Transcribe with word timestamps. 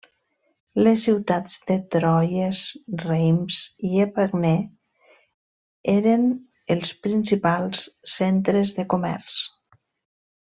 Les 0.85 1.01
ciutats 1.07 1.57
de 1.71 1.75
Troyes, 1.95 2.61
Reims 3.01 3.59
i 3.89 4.03
Épernay 4.07 4.59
eren 5.97 6.25
els 6.77 6.93
principals 7.07 7.83
centres 8.19 8.73
de 8.81 8.87
comerç. 8.95 9.37